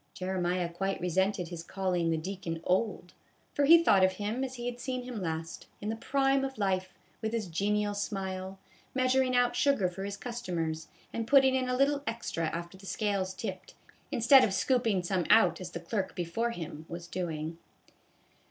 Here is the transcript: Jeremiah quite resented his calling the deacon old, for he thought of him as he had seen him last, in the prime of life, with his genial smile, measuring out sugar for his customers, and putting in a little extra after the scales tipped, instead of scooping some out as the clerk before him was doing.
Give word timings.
Jeremiah 0.15 0.67
quite 0.67 0.99
resented 0.99 1.49
his 1.49 1.61
calling 1.61 2.09
the 2.09 2.17
deacon 2.17 2.59
old, 2.63 3.13
for 3.53 3.65
he 3.65 3.83
thought 3.83 4.03
of 4.03 4.13
him 4.13 4.43
as 4.43 4.55
he 4.55 4.65
had 4.65 4.79
seen 4.79 5.03
him 5.03 5.21
last, 5.21 5.67
in 5.79 5.89
the 5.89 5.95
prime 5.95 6.43
of 6.43 6.57
life, 6.57 6.91
with 7.21 7.33
his 7.33 7.45
genial 7.45 7.93
smile, 7.93 8.57
measuring 8.95 9.35
out 9.35 9.55
sugar 9.55 9.87
for 9.89 10.03
his 10.03 10.17
customers, 10.17 10.87
and 11.13 11.27
putting 11.27 11.53
in 11.53 11.69
a 11.69 11.77
little 11.77 12.01
extra 12.07 12.45
after 12.45 12.79
the 12.79 12.87
scales 12.87 13.35
tipped, 13.35 13.75
instead 14.11 14.43
of 14.43 14.55
scooping 14.55 15.03
some 15.03 15.27
out 15.29 15.61
as 15.61 15.69
the 15.69 15.79
clerk 15.79 16.15
before 16.15 16.49
him 16.49 16.87
was 16.89 17.05
doing. 17.05 17.59